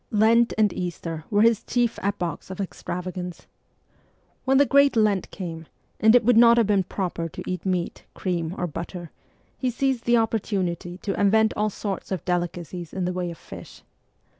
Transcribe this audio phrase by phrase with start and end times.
[0.09, 3.45] Lent and Easter were his chief epochs of extrava gance.
[4.45, 5.67] When the Great Lent came,
[5.99, 9.11] and it would not have been proper to eat meat, cream, or butter,
[9.59, 13.83] he seized the opportunity to invent all sorts of delicacies in the way of fish.